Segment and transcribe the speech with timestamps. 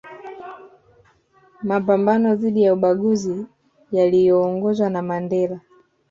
[1.63, 3.45] mapambano dhidi ya ubaguzi
[3.91, 5.59] yaliyoongozwa na Mandela